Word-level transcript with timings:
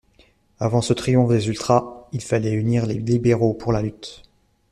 Avant 0.57 0.81
ce 0.81 0.93
triomphe 0.93 1.29
des 1.29 1.47
ultras, 1.49 2.07
il 2.11 2.21
fallait 2.21 2.53
unir 2.53 2.87
les 2.87 2.95
libéraux 2.95 3.53
pour 3.53 3.71
la 3.71 3.83
lutte. 3.83 4.23